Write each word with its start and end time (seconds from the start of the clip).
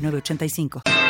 985. 0.00 1.09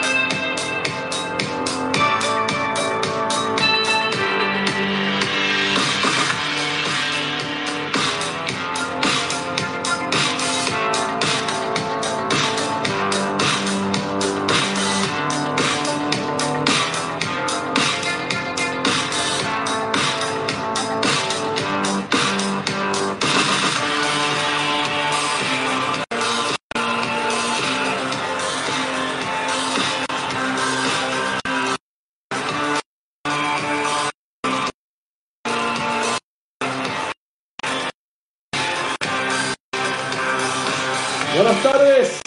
Buenas 41.43 41.63
tardes. 41.63 42.23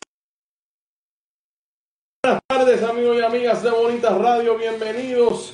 Buenas 2.23 2.41
tardes 2.47 2.81
amigos 2.81 3.15
y 3.15 3.21
amigas 3.21 3.61
de 3.61 3.69
Bonitas 3.69 4.17
Radio, 4.17 4.57
bienvenidos 4.57 5.53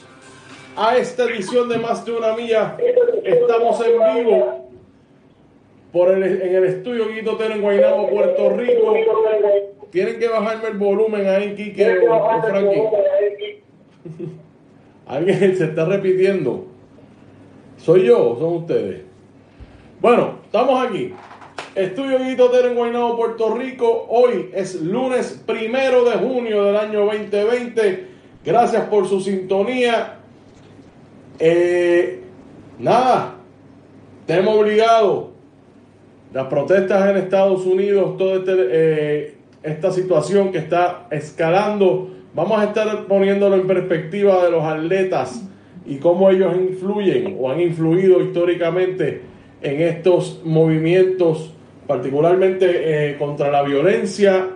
a 0.77 0.95
esta 0.95 1.25
edición 1.25 1.67
de 1.67 1.77
Más 1.77 2.05
de 2.05 2.13
una 2.13 2.37
Milla. 2.37 2.77
Estamos 3.21 3.85
en 3.85 4.15
vivo 4.15 4.69
por 5.91 6.09
el, 6.09 6.23
en 6.23 6.55
el 6.55 6.63
estudio 6.67 7.09
Guito 7.09 7.35
Tero 7.35 7.55
en 7.55 7.61
Guaynabo, 7.61 8.09
Puerto 8.09 8.49
Rico. 8.51 8.95
Tienen 9.91 10.19
que 10.19 10.29
bajarme 10.29 10.69
el 10.69 10.77
volumen 10.77 11.27
ahí, 11.27 11.53
Kike 11.53 12.07
o, 12.07 12.15
o 12.15 12.41
Frankie. 12.41 13.61
Alguien 15.05 15.57
se 15.57 15.65
está 15.65 15.83
repitiendo. 15.83 16.65
¿Soy 17.75 18.05
yo 18.05 18.25
o 18.25 18.39
son 18.39 18.53
ustedes? 18.53 19.01
Bueno, 19.99 20.35
estamos 20.45 20.87
aquí. 20.87 21.13
Estudio 21.75 22.17
Guito 22.19 22.49
Tero 22.49 22.69
en 22.69 22.75
Guaynabo, 22.75 23.15
Puerto 23.15 23.53
Rico. 23.53 24.07
Hoy 24.09 24.49
es 24.53 24.81
lunes 24.81 25.43
primero 25.45 26.03
de 26.03 26.17
junio 26.17 26.63
del 26.63 26.75
año 26.75 27.05
2020. 27.05 28.07
Gracias 28.43 28.85
por 28.85 29.07
su 29.07 29.21
sintonía. 29.21 30.17
Eh, 31.37 32.21
nada, 32.79 33.35
tenemos 34.25 34.57
obligado 34.57 35.29
las 36.33 36.47
protestas 36.47 37.07
en 37.07 37.17
Estados 37.17 37.63
Unidos, 37.67 38.17
toda 38.17 38.37
este, 38.37 38.53
eh, 38.71 39.37
esta 39.61 39.91
situación 39.91 40.51
que 40.51 40.57
está 40.57 41.05
escalando. 41.11 42.09
Vamos 42.33 42.59
a 42.59 42.65
estar 42.65 43.05
poniéndolo 43.05 43.57
en 43.57 43.67
perspectiva 43.67 44.43
de 44.43 44.51
los 44.51 44.63
atletas 44.63 45.47
y 45.85 45.97
cómo 45.97 46.31
ellos 46.31 46.55
influyen 46.55 47.37
o 47.39 47.51
han 47.51 47.61
influido 47.61 48.21
históricamente 48.21 49.21
en 49.61 49.81
estos 49.81 50.41
movimientos 50.43 51.53
particularmente 51.89 52.67
eh, 53.09 53.17
contra 53.17 53.49
la 53.49 53.63
violencia, 53.63 54.47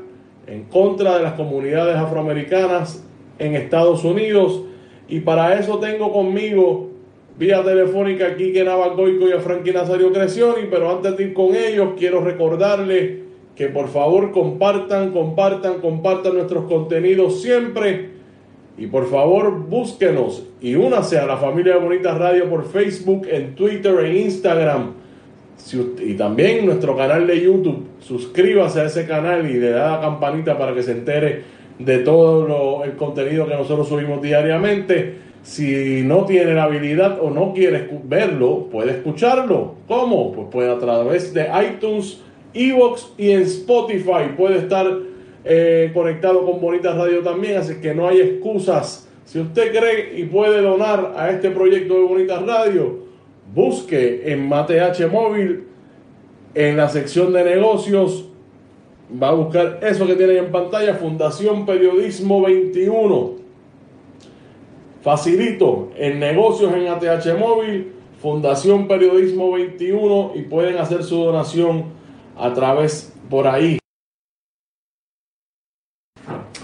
en 0.46 0.66
contra 0.66 1.18
de 1.18 1.24
las 1.24 1.34
comunidades 1.34 1.96
afroamericanas 1.96 3.04
en 3.40 3.56
Estados 3.56 4.04
Unidos. 4.04 4.62
Y 5.10 5.22
para 5.22 5.58
eso 5.58 5.80
tengo 5.80 6.14
conmigo, 6.14 6.92
vía 7.40 7.64
telefónica, 7.64 8.28
a 8.28 8.36
Quique 8.36 8.64
Navagoico 8.64 9.28
y 9.28 9.32
a 9.32 9.40
Frankie 9.40 9.72
Nazario 9.72 10.14
Crescioni. 10.14 10.68
Pero 10.70 10.92
antes 10.92 11.18
de 11.18 11.24
ir 11.24 11.34
con 11.34 11.56
ellos, 11.56 11.94
quiero 11.98 12.24
recordarles 12.24 13.22
que 13.56 13.68
por 13.68 13.88
favor 13.88 14.32
compartan, 14.32 15.10
compartan, 15.10 15.82
compartan 15.82 16.36
nuestros 16.36 16.66
contenidos 16.66 17.42
siempre. 17.42 18.10
Y 18.78 18.86
por 18.86 19.10
favor 19.10 19.58
búsquenos 19.58 20.44
y 20.62 20.76
únase 20.76 21.18
a 21.18 21.26
la 21.26 21.38
familia 21.38 21.74
de 21.74 21.80
Bonitas 21.80 22.16
Radio 22.16 22.48
por 22.48 22.66
Facebook, 22.66 23.26
en 23.28 23.56
Twitter 23.56 24.02
e 24.02 24.20
Instagram 24.20 25.03
y 26.00 26.14
también 26.16 26.66
nuestro 26.66 26.96
canal 26.96 27.26
de 27.28 27.42
YouTube. 27.42 27.86
Suscríbase 28.00 28.82
a 28.82 28.86
ese 28.86 29.06
canal 29.06 29.50
y 29.50 29.54
le 29.54 29.70
da 29.70 29.92
la 29.92 30.02
campanita 30.02 30.58
para 30.58 30.74
que 30.74 30.84
se 30.84 30.92
entere 30.92 31.44
de 31.80 32.00
todo 32.00 32.48
lo, 32.48 32.84
el 32.84 32.96
contenido 32.96 33.48
que 33.48 33.56
nosotros 33.56 33.88
subimos 33.88 34.22
diariamente. 34.22 35.16
Si 35.42 36.04
no 36.04 36.26
tiene 36.26 36.54
la 36.54 36.64
habilidad 36.64 37.20
o 37.22 37.30
no 37.30 37.54
quiere 37.54 37.90
verlo, 38.06 38.68
puede 38.72 38.92
escucharlo. 38.92 39.76
¿Cómo? 39.88 40.32
Pues 40.32 40.48
puede 40.52 40.72
a 40.72 40.80
través 40.80 41.34
de 41.34 41.48
iTunes, 41.70 42.22
Evox 42.54 43.14
y 43.18 43.32
en 43.32 43.42
Spotify. 43.42 44.32
Puede 44.38 44.60
estar 44.60 44.86
eh, 45.44 45.92
conectado 45.94 46.46
con 46.46 46.62
Bonitas 46.62 46.96
Radio 46.96 47.20
también, 47.20 47.58
así 47.58 47.76
que 47.82 47.94
no 47.94 48.08
hay 48.08 48.22
excusas. 48.22 49.10
Si 49.26 49.40
usted 49.40 49.72
cree 49.72 50.20
y 50.20 50.26
puede 50.26 50.62
donar 50.62 51.14
a 51.18 51.30
este 51.32 51.50
proyecto 51.50 51.96
de 51.96 52.02
Bonitas 52.02 52.46
Radio, 52.46 53.00
busque 53.54 54.32
en 54.32 54.48
MateH 54.48 55.08
Móvil, 55.08 55.68
en 56.54 56.78
la 56.78 56.90
sección 56.90 57.34
de 57.34 57.44
negocios, 57.44 58.30
va 59.22 59.30
a 59.30 59.34
buscar 59.34 59.80
eso 59.82 60.06
que 60.06 60.16
tienen 60.16 60.38
en 60.38 60.52
pantalla, 60.52 60.96
Fundación 60.96 61.66
Periodismo 61.66 62.42
21. 62.42 63.44
Facilito, 65.02 65.92
en 65.98 66.20
negocios 66.20 66.74
en 66.74 66.88
ATH 66.88 67.38
Móvil, 67.38 67.92
Fundación 68.22 68.88
Periodismo 68.88 69.52
21 69.52 70.32
y 70.36 70.44
pueden 70.44 70.78
hacer 70.78 71.04
su 71.04 71.18
donación 71.18 71.86
a 72.38 72.54
través 72.54 73.14
por 73.30 73.48
ahí. 73.48 73.80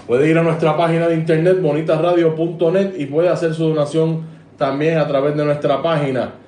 Puede 0.06 0.30
ir 0.30 0.38
a 0.38 0.42
nuestra 0.42 0.76
página 0.76 1.06
de 1.06 1.14
internet 1.14 1.60
bonitasradio.net 1.60 2.94
y 2.98 3.06
puede 3.06 3.28
hacer 3.28 3.54
su 3.54 3.68
donación 3.68 4.22
también 4.56 4.98
a 4.98 5.06
través 5.06 5.36
de 5.36 5.44
nuestra 5.44 5.82
página. 5.82 6.39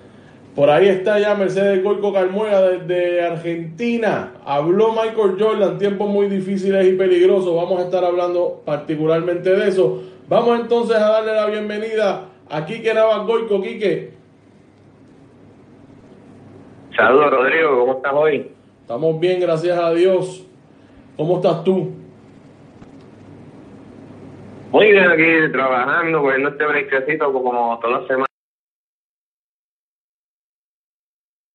Por 0.55 0.69
ahí 0.69 0.87
está 0.89 1.19
ya 1.19 1.35
Mercedes 1.35 1.83
Goico 1.83 2.13
Carmuega 2.13 2.61
desde 2.61 3.23
Argentina. 3.25 4.35
Habló 4.45 4.93
Michael 4.93 5.37
Jordan, 5.39 5.79
tiempos 5.79 6.11
muy 6.11 6.29
difíciles 6.29 6.87
y 6.87 6.93
peligrosos. 6.93 7.57
Vamos 7.57 7.81
a 7.81 7.85
estar 7.85 8.05
hablando 8.05 8.61
particularmente 8.67 9.49
de 9.49 9.69
eso. 9.69 10.03
Vamos 10.29 10.61
entonces 10.61 10.97
a 10.97 11.09
darle 11.09 11.35
la 11.35 11.47
bienvenida 11.47 12.27
a 12.51 12.67
Quique 12.67 12.93
Navas 12.93 13.27
Goico. 13.27 13.63
Quique. 13.63 14.13
Saludos 16.95 17.31
Rodrigo, 17.31 17.81
¿cómo 17.81 17.93
estás 17.95 18.13
hoy? 18.13 18.51
Estamos 18.83 19.19
bien, 19.19 19.41
gracias 19.41 19.79
a 19.79 19.91
Dios. 19.95 20.47
¿Cómo 21.17 21.37
estás 21.37 21.65
tú? 21.65 21.93
Muy 24.71 24.93
bien 24.93 25.11
aquí 25.11 25.51
trabajando, 25.51 26.21
cogiendo 26.21 26.51
este 26.51 26.67
breakcito 26.67 27.33
como 27.33 27.79
todas 27.81 28.01
las 28.01 28.07
semanas. 28.07 28.32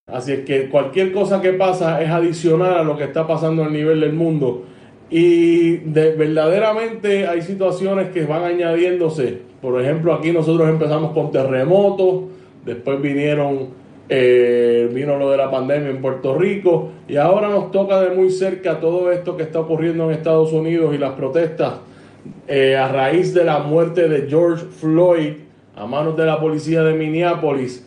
Así 0.08 0.32
es 0.32 0.46
que 0.46 0.70
cualquier 0.70 1.12
cosa 1.12 1.42
que 1.42 1.52
pasa 1.52 2.02
es 2.02 2.10
adicional 2.10 2.78
a 2.78 2.84
lo 2.84 2.96
que 2.96 3.04
está 3.04 3.28
pasando 3.28 3.66
a 3.66 3.70
nivel 3.70 4.00
del 4.00 4.14
mundo. 4.14 4.64
Y 5.10 5.80
de, 5.80 6.14
verdaderamente 6.14 7.28
hay 7.28 7.42
situaciones 7.42 8.12
que 8.12 8.24
van 8.24 8.46
añadiéndose. 8.46 9.40
Por 9.62 9.82
ejemplo, 9.82 10.14
aquí 10.14 10.32
nosotros 10.32 10.70
empezamos 10.70 11.12
con 11.12 11.30
terremotos, 11.30 12.24
después 12.64 13.02
vinieron, 13.02 13.72
eh, 14.08 14.90
vino 14.94 15.18
lo 15.18 15.30
de 15.30 15.36
la 15.36 15.52
pandemia 15.52 15.90
en 15.90 16.00
Puerto 16.02 16.38
Rico, 16.38 16.88
y 17.10 17.18
ahora 17.18 17.50
nos 17.50 17.72
toca 17.72 18.00
de 18.00 18.16
muy 18.16 18.30
cerca 18.30 18.80
todo 18.80 19.12
esto 19.12 19.36
que 19.36 19.44
está 19.44 19.60
ocurriendo 19.60 20.06
en 20.06 20.12
Estados 20.12 20.54
Unidos 20.54 20.96
y 20.96 21.00
las 21.00 21.16
protestas 21.16 21.82
eh, 22.48 22.78
a 22.78 22.88
raíz 22.88 23.34
de 23.34 23.44
la 23.44 23.60
muerte 23.60 24.08
de 24.08 24.30
George 24.30 24.68
Floyd 24.68 25.34
a 25.76 25.86
manos 25.86 26.16
de 26.16 26.26
la 26.26 26.40
policía 26.40 26.82
de 26.84 26.94
Minneapolis 26.94 27.86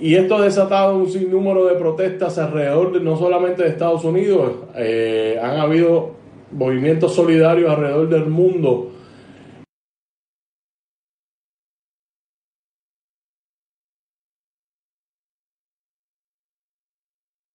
y 0.00 0.14
esto 0.14 0.36
ha 0.36 0.42
desatado 0.42 0.96
un 0.96 1.10
sinnúmero 1.10 1.66
de 1.66 1.74
protestas 1.74 2.38
alrededor 2.38 2.92
de, 2.92 3.00
no 3.00 3.16
solamente 3.16 3.62
de 3.62 3.68
Estados 3.68 4.02
Unidos, 4.04 4.56
eh, 4.74 5.38
han 5.42 5.58
habido 5.60 6.12
movimientos 6.52 7.14
solidarios 7.14 7.70
alrededor 7.70 8.08
del 8.08 8.26
mundo. 8.26 8.92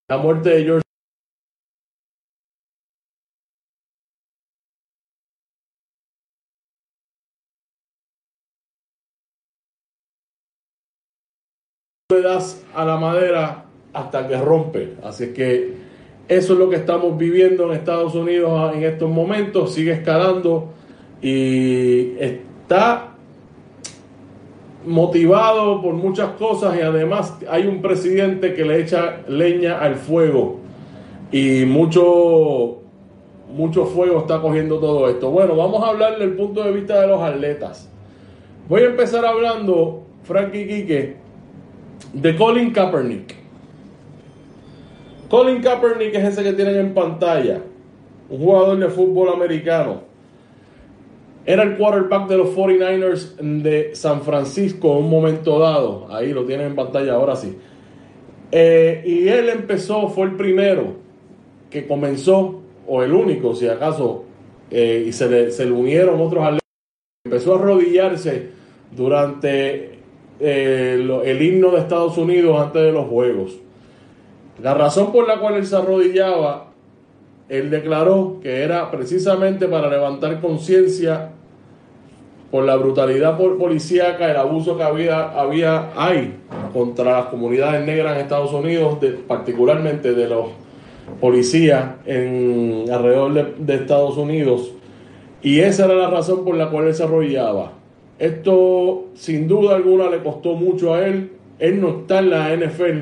La 0.08 0.18
muerte 0.18 0.50
de 0.50 0.64
George 0.64 0.85
le 12.14 12.22
das 12.22 12.64
a 12.76 12.86
la 12.86 12.98
madera 12.98 13.66
hasta 13.92 14.28
que 14.28 14.38
rompe. 14.38 14.94
Así 15.04 15.34
que 15.34 15.74
eso 16.28 16.54
es 16.54 16.60
lo 16.60 16.70
que 16.70 16.76
estamos 16.76 17.18
viviendo 17.18 17.66
en 17.66 17.72
Estados 17.72 18.14
Unidos 18.14 18.76
en 18.76 18.84
estos 18.84 19.10
momentos. 19.10 19.74
Sigue 19.74 19.94
escalando 19.94 20.70
y 21.20 22.16
está 22.20 23.08
motivado 24.86 25.82
por 25.82 25.96
muchas 25.96 26.30
cosas 26.34 26.78
y 26.78 26.82
además 26.82 27.40
hay 27.50 27.66
un 27.66 27.82
presidente 27.82 28.54
que 28.54 28.66
le 28.66 28.82
echa 28.82 29.22
leña 29.28 29.80
al 29.80 29.96
fuego 29.96 30.60
y 31.32 31.66
mucho 31.66 32.82
mucho 33.52 33.86
fuego 33.88 34.20
está 34.20 34.40
cogiendo 34.42 34.78
todo 34.78 35.10
esto. 35.10 35.32
Bueno, 35.32 35.56
vamos 35.56 35.84
a 35.84 35.88
hablar 35.88 36.20
del 36.20 36.36
punto 36.36 36.62
de 36.62 36.72
vista 36.72 37.02
de 37.02 37.08
los 37.08 37.20
atletas. 37.20 37.90
Voy 38.70 38.84
a 38.84 38.86
empezar 38.86 39.26
hablando, 39.26 40.04
Frankie 40.22 40.68
Quique, 40.68 41.25
de 42.14 42.36
Colin 42.36 42.72
Kaepernick. 42.72 43.36
Colin 45.30 45.62
Kaepernick 45.62 46.16
es 46.16 46.24
ese 46.24 46.44
que 46.44 46.54
tienen 46.54 46.76
en 46.76 46.94
pantalla, 46.94 47.62
un 48.30 48.40
jugador 48.40 48.78
de 48.80 48.90
fútbol 48.90 49.30
americano. 49.30 50.02
Era 51.46 51.64
el 51.64 51.78
quarterback 51.78 52.28
de 52.28 52.38
los 52.38 52.56
49ers 52.56 53.36
de 53.62 53.96
San 53.96 54.22
Francisco 54.22 54.98
en 54.98 55.04
un 55.06 55.10
momento 55.10 55.60
dado. 55.60 56.08
Ahí 56.10 56.34
lo 56.34 56.46
tienen 56.46 56.68
en 56.68 56.76
pantalla, 56.76 57.14
ahora 57.14 57.36
sí. 57.36 57.56
Eh, 58.52 59.04
y 59.06 59.28
él 59.28 59.50
empezó, 59.50 60.08
fue 60.08 60.26
el 60.26 60.36
primero 60.36 60.96
que 61.70 61.86
comenzó, 61.86 62.62
o 62.88 63.04
el 63.04 63.14
único, 63.14 63.54
si 63.56 63.68
acaso, 63.68 64.24
eh, 64.72 65.06
y 65.08 65.12
se 65.12 65.30
le, 65.30 65.52
se 65.52 65.70
unieron 65.70 66.20
otros 66.22 66.44
atletas. 66.44 66.62
Empezó 67.26 67.54
a 67.54 67.60
arrodillarse 67.60 68.50
durante 68.96 69.95
eh, 70.40 71.22
el 71.26 71.42
himno 71.42 71.72
de 71.72 71.80
Estados 71.80 72.18
Unidos 72.18 72.60
antes 72.62 72.82
de 72.82 72.92
los 72.92 73.08
Juegos. 73.08 73.54
La 74.62 74.74
razón 74.74 75.12
por 75.12 75.28
la 75.28 75.40
cual 75.40 75.56
él 75.56 75.66
se 75.66 75.76
arrodillaba, 75.76 76.68
él 77.50 77.70
declaró 77.70 78.40
que 78.42 78.64
era 78.64 78.90
precisamente 78.90 79.68
para 79.68 79.90
levantar 79.90 80.40
conciencia 80.40 81.32
por 82.52 82.64
la 82.64 82.78
brutalidad 82.78 83.38
policíaca, 83.38 84.32
el 84.32 84.38
abuso 84.38 84.78
que 84.78 84.84
había, 84.84 85.32
había 85.32 85.92
hay 85.96 86.38
contra 86.72 87.20
las 87.20 87.26
comunidades 87.26 87.86
negras 87.86 88.16
en 88.16 88.22
Estados 88.22 88.54
Unidos, 88.54 88.98
particularmente 89.28 90.14
de 90.14 90.30
los 90.30 90.48
policías 91.20 91.96
en 92.06 92.86
alrededor 92.92 93.34
de, 93.34 93.54
de, 93.58 93.76
Estados 93.76 94.16
Unidos. 94.18 94.72
Y 95.42 95.60
esa 95.60 95.86
era 95.86 95.96
la 95.96 96.10
razón 96.10 96.46
por 96.46 96.56
la 96.56 96.70
cual 96.70 96.88
él 96.88 96.96
se 96.96 97.04
arrodillaba. 97.04 97.74
Esto 98.18 99.10
sin 99.14 99.48
duda 99.48 99.76
alguna 99.76 100.10
le 100.10 100.24
costó 100.24 100.54
mucho 100.54 100.94
a 100.94 101.06
él. 101.06 101.32
Él 101.60 101.82
no 101.82 102.02
está 102.02 102.20
en 102.20 102.30
la 102.30 102.56
NFL 102.56 103.00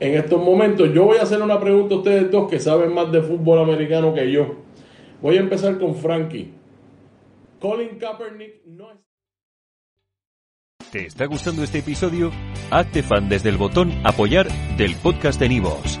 en 0.00 0.14
estos 0.14 0.42
momentos. 0.42 0.92
Yo 0.92 1.04
voy 1.04 1.18
a 1.18 1.22
hacer 1.22 1.40
una 1.42 1.60
pregunta 1.60 1.94
a 1.94 1.98
ustedes 1.98 2.30
dos 2.30 2.50
que 2.50 2.58
saben 2.58 2.92
más 2.92 3.12
de 3.12 3.22
fútbol 3.22 3.60
americano 3.60 4.14
que 4.14 4.30
yo. 4.30 4.56
Voy 5.20 5.36
a 5.36 5.40
empezar 5.40 5.78
con 5.78 5.94
Frankie. 5.94 6.52
Colin 7.60 7.98
Kaepernick 7.98 8.64
no. 8.66 8.88
¿Te 10.90 11.06
está 11.06 11.26
gustando 11.26 11.62
este 11.62 11.78
episodio? 11.78 12.32
Hazte 12.70 13.02
fan 13.02 13.28
desde 13.28 13.50
el 13.50 13.58
botón 13.58 13.92
apoyar 14.02 14.48
del 14.76 14.96
podcast 14.96 15.38
de 15.38 15.48
Nivos. 15.50 16.00